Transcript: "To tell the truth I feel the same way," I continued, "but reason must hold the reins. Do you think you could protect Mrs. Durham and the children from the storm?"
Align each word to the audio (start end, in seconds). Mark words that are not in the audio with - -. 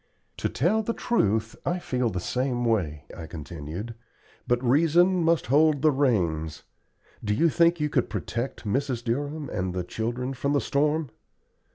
"To 0.37 0.49
tell 0.49 0.81
the 0.81 0.95
truth 0.95 1.55
I 1.63 1.77
feel 1.77 2.09
the 2.09 2.19
same 2.19 2.65
way," 2.65 3.05
I 3.15 3.27
continued, 3.27 3.93
"but 4.47 4.63
reason 4.63 5.23
must 5.23 5.45
hold 5.45 5.83
the 5.83 5.91
reins. 5.91 6.63
Do 7.23 7.35
you 7.35 7.49
think 7.49 7.79
you 7.79 7.87
could 7.87 8.09
protect 8.09 8.65
Mrs. 8.65 9.03
Durham 9.03 9.47
and 9.51 9.75
the 9.75 9.83
children 9.83 10.33
from 10.33 10.53
the 10.53 10.59
storm?" 10.59 11.11